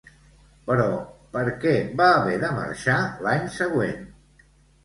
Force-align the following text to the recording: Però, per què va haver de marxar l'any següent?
Però, 0.69 0.87
per 1.35 1.43
què 1.65 1.73
va 2.01 2.07
haver 2.13 2.39
de 2.45 2.51
marxar 2.57 2.97
l'any 3.27 3.47
següent? 3.59 4.05